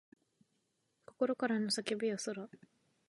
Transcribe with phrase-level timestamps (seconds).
[1.05, 2.49] 心からの叫びよそら